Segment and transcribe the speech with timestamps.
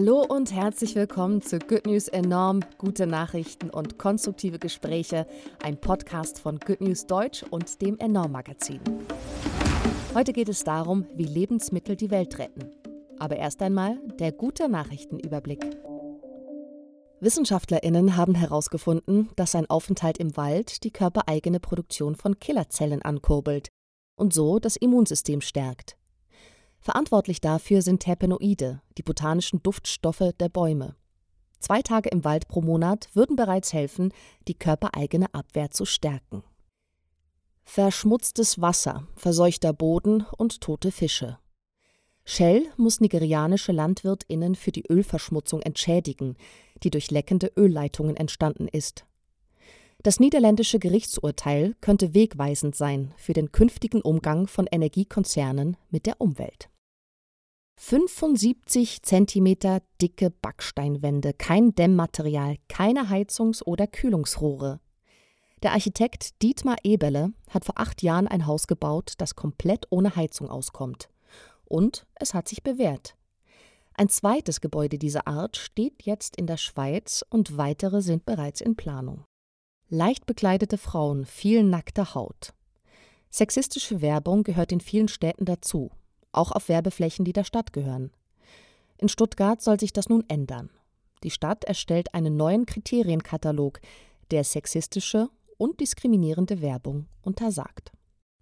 [0.00, 5.26] Hallo und herzlich willkommen zu Good News Enorm, gute Nachrichten und konstruktive Gespräche,
[5.60, 8.78] ein Podcast von Good News Deutsch und dem Enorm Magazin.
[10.14, 12.70] Heute geht es darum, wie Lebensmittel die Welt retten.
[13.18, 15.66] Aber erst einmal der gute Nachrichtenüberblick.
[17.18, 23.66] Wissenschaftlerinnen haben herausgefunden, dass ein Aufenthalt im Wald die körpereigene Produktion von Killerzellen ankurbelt
[24.16, 25.97] und so das Immunsystem stärkt.
[26.80, 30.96] Verantwortlich dafür sind Terpenoide, die botanischen Duftstoffe der Bäume.
[31.58, 34.12] Zwei Tage im Wald pro Monat würden bereits helfen,
[34.46, 36.44] die körpereigene Abwehr zu stärken.
[37.64, 41.38] Verschmutztes Wasser, verseuchter Boden und tote Fische.
[42.24, 46.36] Shell muss nigerianische LandwirtInnen für die Ölverschmutzung entschädigen,
[46.82, 49.07] die durch leckende Ölleitungen entstanden ist.
[50.04, 56.70] Das niederländische Gerichtsurteil könnte wegweisend sein für den künftigen Umgang von Energiekonzernen mit der Umwelt.
[57.80, 64.80] 75 Zentimeter dicke Backsteinwände, kein Dämmmaterial, keine Heizungs- oder Kühlungsrohre.
[65.62, 70.48] Der Architekt Dietmar Eberle hat vor acht Jahren ein Haus gebaut, das komplett ohne Heizung
[70.48, 71.08] auskommt.
[71.64, 73.16] Und es hat sich bewährt.
[73.94, 78.76] Ein zweites Gebäude dieser Art steht jetzt in der Schweiz und weitere sind bereits in
[78.76, 79.24] Planung.
[79.88, 82.52] Leicht bekleidete Frauen, viel nackte Haut.
[83.30, 85.90] Sexistische Werbung gehört in vielen Städten dazu
[86.32, 88.10] auch auf Werbeflächen, die der Stadt gehören.
[88.98, 90.70] In Stuttgart soll sich das nun ändern.
[91.22, 93.80] Die Stadt erstellt einen neuen Kriterienkatalog,
[94.30, 97.92] der sexistische und diskriminierende Werbung untersagt.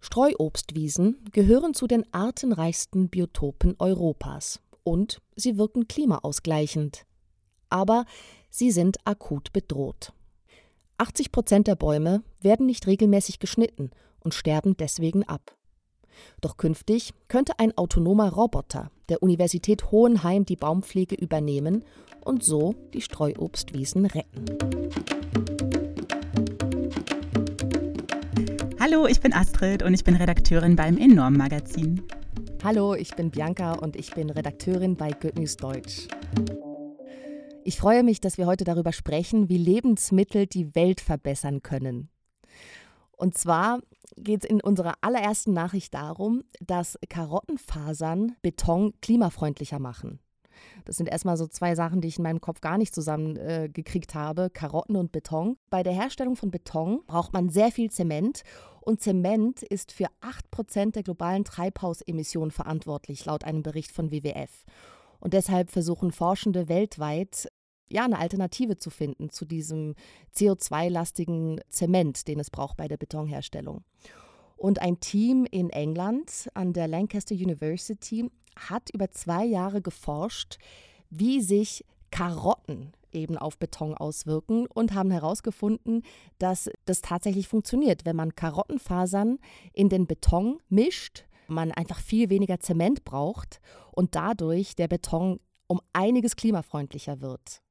[0.00, 7.06] Streuobstwiesen gehören zu den artenreichsten Biotopen Europas und sie wirken klimaausgleichend.
[7.70, 8.04] Aber
[8.50, 10.12] sie sind akut bedroht.
[10.98, 15.54] 80 Prozent der Bäume werden nicht regelmäßig geschnitten und sterben deswegen ab.
[16.40, 21.84] Doch künftig könnte ein autonomer Roboter der Universität Hohenheim die Baumpflege übernehmen
[22.24, 24.46] und so die Streuobstwiesen retten.
[28.80, 32.02] Hallo, ich bin Astrid und ich bin Redakteurin beim Enorm Magazin.
[32.64, 36.08] Hallo, ich bin Bianca und ich bin Redakteurin bei Good News Deutsch.
[37.66, 42.10] Ich freue mich, dass wir heute darüber sprechen, wie Lebensmittel die Welt verbessern können.
[43.10, 43.80] Und zwar
[44.16, 50.20] geht es in unserer allerersten Nachricht darum, dass Karottenfasern Beton klimafreundlicher machen.
[50.84, 54.14] Das sind erstmal so zwei Sachen, die ich in meinem Kopf gar nicht zusammengekriegt äh,
[54.14, 55.56] habe: Karotten und Beton.
[55.68, 58.44] Bei der Herstellung von Beton braucht man sehr viel Zement
[58.80, 60.06] und Zement ist für
[60.54, 64.64] 8% der globalen Treibhausemissionen verantwortlich, laut einem Bericht von WWF.
[65.18, 67.48] Und deshalb versuchen Forschende weltweit
[67.88, 69.94] ja, eine Alternative zu finden zu diesem
[70.34, 73.84] CO2-lastigen Zement, den es braucht bei der Betonherstellung.
[74.56, 80.58] Und ein Team in England an der Lancaster University hat über zwei Jahre geforscht,
[81.10, 86.02] wie sich Karotten eben auf Beton auswirken und haben herausgefunden,
[86.38, 88.04] dass das tatsächlich funktioniert.
[88.04, 89.38] Wenn man Karottenfasern
[89.72, 93.60] in den Beton mischt, man einfach viel weniger Zement braucht
[93.92, 97.62] und dadurch der Beton um einiges klimafreundlicher wird.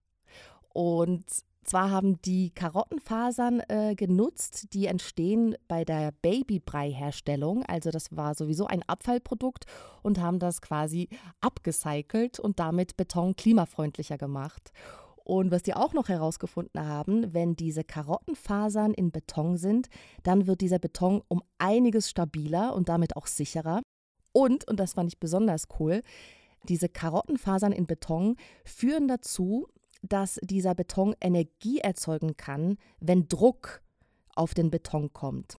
[0.75, 1.24] Und
[1.63, 7.63] zwar haben die Karottenfasern äh, genutzt, die entstehen bei der Babybrei-Herstellung.
[7.63, 9.68] Also das war sowieso ein Abfallprodukt
[10.03, 11.08] und haben das quasi
[11.40, 14.74] abgecycelt und damit Beton klimafreundlicher gemacht.
[15.24, 19.88] Und was die auch noch herausgefunden haben, wenn diese Karottenfasern in Beton sind,
[20.24, 23.81] dann wird dieser Beton um einiges stabiler und damit auch sicherer.
[24.34, 26.02] Und, und das fand ich besonders cool,
[26.68, 29.68] diese Karottenfasern in Beton führen dazu,
[30.09, 33.81] dass dieser Beton Energie erzeugen kann, wenn Druck
[34.35, 35.57] auf den Beton kommt.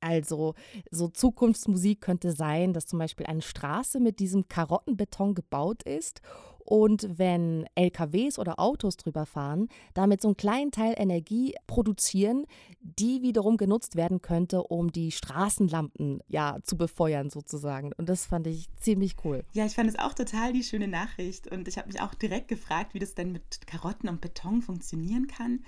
[0.00, 0.54] Also
[0.90, 6.20] so Zukunftsmusik könnte sein, dass zum Beispiel eine Straße mit diesem Karottenbeton gebaut ist
[6.64, 12.46] und wenn LKWs oder Autos drüber fahren, damit so einen kleinen Teil Energie produzieren,
[12.80, 17.92] die wiederum genutzt werden könnte, um die Straßenlampen ja zu befeuern sozusagen.
[17.96, 19.44] Und das fand ich ziemlich cool.
[19.52, 22.48] Ja, ich fand es auch total die schöne Nachricht und ich habe mich auch direkt
[22.48, 25.60] gefragt, wie das denn mit Karotten und Beton funktionieren kann.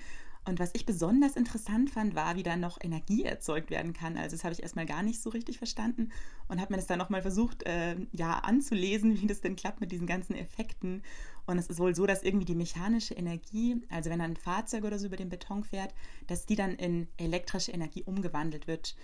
[0.45, 4.15] Und was ich besonders interessant fand, war, wie da noch Energie erzeugt werden kann.
[4.15, 6.11] Also das habe ich erstmal gar nicht so richtig verstanden
[6.47, 9.91] und habe mir das dann nochmal versucht, äh, ja, anzulesen, wie das denn klappt mit
[9.91, 11.01] diesen ganzen Effekten.
[11.47, 14.99] Und es ist wohl so, dass irgendwie die mechanische Energie, also wenn ein Fahrzeug oder
[14.99, 15.93] so über den Beton fährt,
[16.27, 18.95] dass die dann in elektrische Energie umgewandelt wird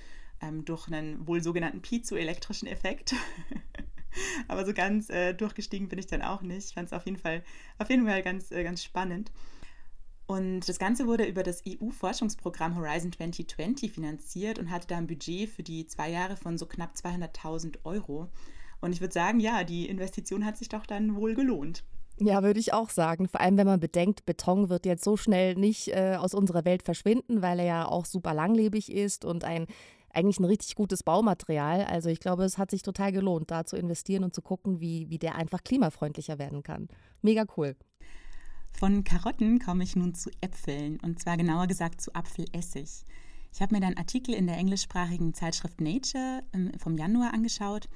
[0.42, 3.16] ähm, durch einen wohl sogenannten piezoelektrischen Effekt.
[4.48, 6.68] Aber so ganz äh, durchgestiegen bin ich dann auch nicht.
[6.68, 7.44] Ich fand es auf jeden Fall,
[7.78, 9.32] auf jeden Fall ganz, äh, ganz spannend.
[10.32, 15.50] Und das Ganze wurde über das EU-Forschungsprogramm Horizon 2020 finanziert und hatte da ein Budget
[15.50, 18.30] für die zwei Jahre von so knapp 200.000 Euro.
[18.80, 21.84] Und ich würde sagen, ja, die Investition hat sich doch dann wohl gelohnt.
[22.18, 23.28] Ja, würde ich auch sagen.
[23.28, 26.84] Vor allem, wenn man bedenkt, Beton wird jetzt so schnell nicht äh, aus unserer Welt
[26.84, 29.68] verschwinden, weil er ja auch super langlebig ist und ein
[30.14, 31.84] eigentlich ein richtig gutes Baumaterial.
[31.84, 35.10] Also ich glaube, es hat sich total gelohnt, da zu investieren und zu gucken, wie,
[35.10, 36.88] wie der einfach klimafreundlicher werden kann.
[37.22, 37.76] Mega cool.
[38.74, 43.06] Von Karotten komme ich nun zu Äpfeln und zwar genauer gesagt zu Apfelessig.
[43.54, 47.88] Ich habe mir dann Artikel in der englischsprachigen Zeitschrift Nature ähm, vom Januar angeschaut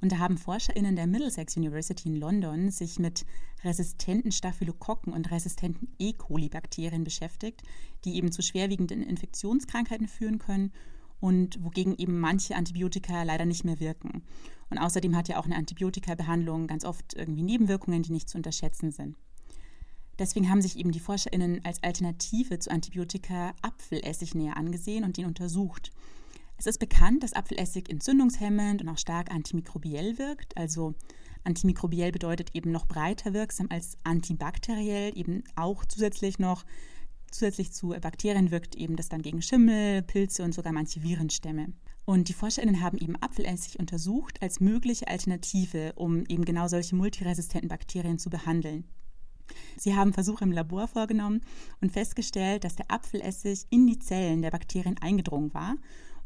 [0.00, 3.24] und da haben ForscherInnen der Middlesex University in London sich mit
[3.62, 6.12] resistenten Staphylokokken und resistenten E.
[6.12, 7.62] coli-Bakterien beschäftigt,
[8.04, 10.72] die eben zu schwerwiegenden Infektionskrankheiten führen können
[11.20, 14.24] und wogegen eben manche Antibiotika leider nicht mehr wirken.
[14.68, 18.90] Und außerdem hat ja auch eine Antibiotikabehandlung ganz oft irgendwie Nebenwirkungen, die nicht zu unterschätzen
[18.90, 19.16] sind.
[20.18, 25.26] Deswegen haben sich eben die ForscherInnen als Alternative zu Antibiotika Apfelessig näher angesehen und den
[25.26, 25.90] untersucht.
[26.56, 30.56] Es ist bekannt, dass Apfelessig entzündungshemmend und auch stark antimikrobiell wirkt.
[30.56, 30.94] Also
[31.42, 36.64] antimikrobiell bedeutet eben noch breiter wirksam als antibakteriell, eben auch zusätzlich noch
[37.30, 41.72] zusätzlich zu Bakterien wirkt eben das dann gegen Schimmel, Pilze und sogar manche Virenstämme.
[42.04, 47.68] Und die ForscherInnen haben eben Apfelessig untersucht als mögliche Alternative, um eben genau solche multiresistenten
[47.68, 48.84] Bakterien zu behandeln.
[49.76, 51.40] Sie haben Versuche im Labor vorgenommen
[51.80, 55.76] und festgestellt, dass der Apfelessig in die Zellen der Bakterien eingedrungen war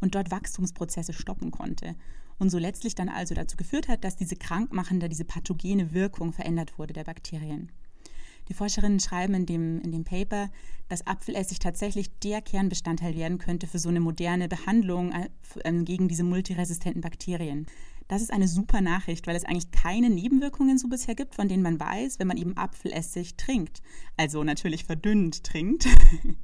[0.01, 1.95] und dort Wachstumsprozesse stoppen konnte.
[2.39, 6.79] Und so letztlich dann also dazu geführt hat, dass diese krankmachende, diese pathogene Wirkung verändert
[6.79, 7.73] wurde der Bakterien.
[8.49, 10.51] Die Forscherinnen schreiben in dem, in dem Paper,
[10.89, 15.29] dass Apfelessig tatsächlich der Kernbestandteil werden könnte für so eine moderne Behandlung äh,
[15.65, 17.67] ähm, gegen diese multiresistenten Bakterien.
[18.09, 21.63] Das ist eine super Nachricht, weil es eigentlich keine Nebenwirkungen so bisher gibt, von denen
[21.63, 23.83] man weiß, wenn man eben Apfelessig trinkt.
[24.17, 25.87] Also natürlich verdünnt trinkt.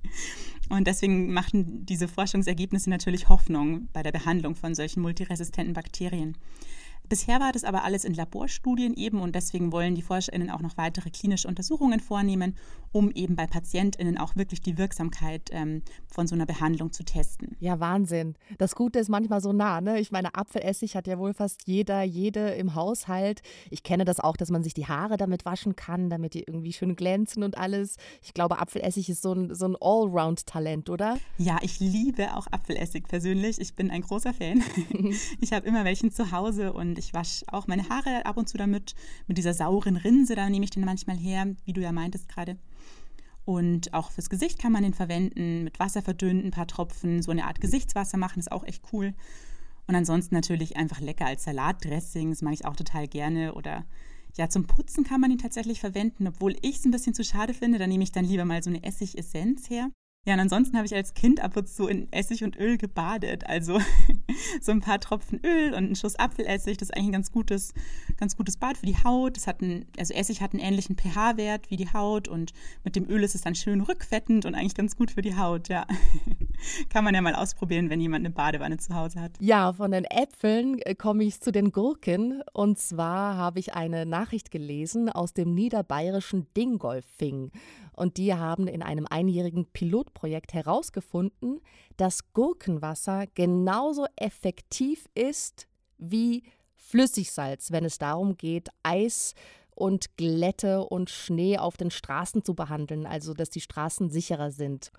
[0.69, 6.37] Und deswegen machen diese Forschungsergebnisse natürlich Hoffnung bei der Behandlung von solchen multiresistenten Bakterien.
[7.09, 10.77] Bisher war das aber alles in Laborstudien eben und deswegen wollen die ForscherInnen auch noch
[10.77, 12.57] weitere klinische Untersuchungen vornehmen,
[12.93, 17.57] um eben bei PatientInnen auch wirklich die Wirksamkeit ähm, von so einer Behandlung zu testen.
[17.61, 18.37] Ja, Wahnsinn.
[18.57, 19.81] Das Gute ist manchmal so nah.
[19.81, 20.01] Ne?
[20.01, 23.43] Ich meine, Apfelessig hat ja wohl fast jeder, jede im Haushalt.
[23.71, 26.73] Ich kenne das auch, dass man sich die Haare damit waschen kann, damit die irgendwie
[26.73, 27.97] schön glänzen und alles.
[28.23, 31.19] Ich glaube, Apfelessig ist so ein, so ein Allround-Talent, oder?
[31.37, 33.61] Ja, ich liebe auch Apfelessig persönlich.
[33.61, 34.63] Ich bin ein großer Fan.
[35.41, 38.49] ich habe immer welchen zu Hause und und ich wasche auch meine Haare ab und
[38.49, 38.95] zu damit,
[39.27, 42.57] mit dieser sauren Rinse, da nehme ich den manchmal her, wie du ja meintest gerade.
[43.45, 47.33] Und auch fürs Gesicht kann man den verwenden, mit Wasser verdünnen, ein paar Tropfen, so
[47.33, 49.13] eine Art Gesichtswasser machen, ist auch echt cool.
[49.89, 53.55] Und ansonsten natürlich einfach lecker als Salatdressing, das mag ich auch total gerne.
[53.55, 53.85] Oder
[54.37, 57.55] ja, zum Putzen kann man ihn tatsächlich verwenden, obwohl ich es ein bisschen zu schade
[57.55, 57.79] finde.
[57.79, 59.91] Da nehme ich dann lieber mal so eine Essigessenz her.
[60.27, 63.47] Ja, und ansonsten habe ich als Kind ab und zu in Essig und Öl gebadet.
[63.47, 63.79] Also
[64.63, 66.79] so ein paar Tropfen Öl und ein Schuss Apfelessig.
[66.79, 67.75] Das ist eigentlich ein ganz gutes,
[68.17, 69.37] ganz gutes Bad für die Haut.
[69.37, 72.55] Das hat ein, also Essig hat einen ähnlichen pH-Wert wie die Haut und
[72.85, 75.69] mit dem Öl ist es dann schön rückfettend und eigentlich ganz gut für die Haut,
[75.69, 75.87] ja.
[76.89, 79.33] Kann man ja mal ausprobieren, wenn jemand eine Badewanne zu Hause hat.
[79.41, 82.43] Ja, von den Äpfeln äh, komme ich zu den Gurken.
[82.53, 87.51] Und zwar habe ich eine Nachricht gelesen aus dem niederbayerischen Dingolfing.
[87.93, 91.61] Und die haben in einem einjährigen Pilotprojekt herausgefunden,
[91.97, 95.69] dass Gurkenwasser genauso effektiv ist
[95.99, 96.43] wie
[96.77, 99.35] Flüssigsalz, wenn es darum geht, Eis
[99.75, 104.93] und Glätte und Schnee auf den Straßen zu behandeln, also dass die Straßen sicherer sind.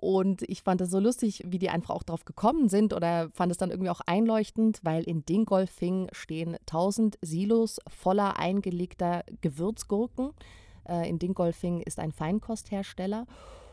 [0.00, 3.52] Und ich fand es so lustig, wie die einfach auch drauf gekommen sind oder fand
[3.52, 10.30] es dann irgendwie auch einleuchtend, weil in Dingolfing stehen 1000 Silos voller eingelegter Gewürzgurken.
[10.88, 13.26] Äh, in Dingolfing ist ein Feinkosthersteller.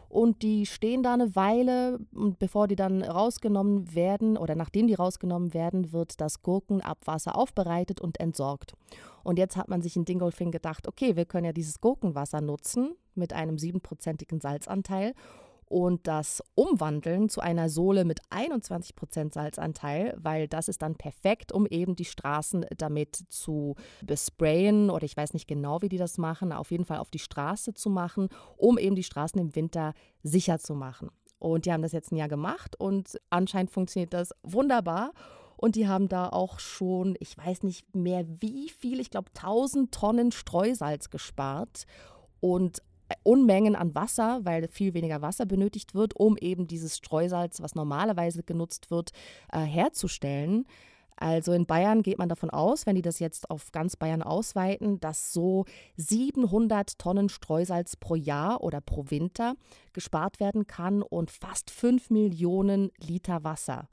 [0.10, 4.96] Und die stehen da eine Weile und bevor die dann rausgenommen werden oder nachdem die
[4.96, 8.74] rausgenommen werden, wird das Gurkenabwasser aufbereitet und entsorgt.
[9.24, 12.96] Und jetzt hat man sich in Dingolfing gedacht, okay, wir können ja dieses Gurkenwasser nutzen
[13.16, 15.14] mit einem siebenprozentigen Salzanteil
[15.70, 21.66] und das umwandeln zu einer Sohle mit 21% Salzanteil, weil das ist dann perfekt, um
[21.66, 26.54] eben die Straßen damit zu besprayen oder ich weiß nicht genau, wie die das machen,
[26.54, 29.94] auf jeden Fall auf die Straße zu machen, um eben die Straßen im Winter
[30.24, 31.10] sicher zu machen.
[31.40, 35.12] Und die haben das jetzt ein Jahr gemacht und anscheinend funktioniert das wunderbar.
[35.58, 39.92] Und die haben da auch schon, ich weiß nicht mehr wie viel, ich glaube 1000
[39.92, 41.86] Tonnen Streusalz gespart.
[42.40, 42.84] Und
[43.24, 48.44] Unmengen an Wasser, weil viel weniger Wasser benötigt wird, um eben dieses Streusalz, was normalerweise
[48.44, 49.12] genutzt wird,
[49.52, 50.66] äh, herzustellen.
[51.20, 55.00] Also in Bayern geht man davon aus, wenn die das jetzt auf ganz Bayern ausweiten,
[55.00, 55.66] dass so
[55.98, 59.56] 700 Tonnen Streusalz pro Jahr oder pro Winter
[59.94, 63.88] gespart werden kann und fast 5 Millionen Liter Wasser.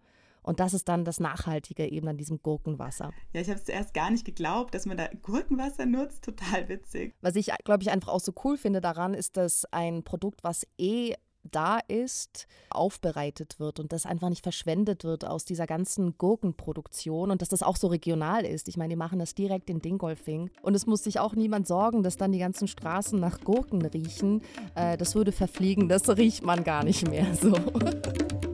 [0.44, 3.12] Und das ist dann das Nachhaltige eben an diesem Gurkenwasser.
[3.32, 6.24] Ja, ich habe es zuerst gar nicht geglaubt, dass man da Gurkenwasser nutzt.
[6.24, 7.14] Total witzig.
[7.22, 10.66] Was ich, glaube ich, einfach auch so cool finde daran, ist, dass ein Produkt, was
[10.78, 11.14] eh
[11.50, 17.42] da ist, aufbereitet wird und das einfach nicht verschwendet wird aus dieser ganzen Gurkenproduktion und
[17.42, 18.68] dass das auch so regional ist.
[18.68, 22.02] Ich meine, die machen das direkt in Dingolfing und es muss sich auch niemand sorgen,
[22.02, 24.42] dass dann die ganzen Straßen nach Gurken riechen.
[24.74, 27.52] Äh, das würde verfliegen, das riecht man gar nicht mehr so.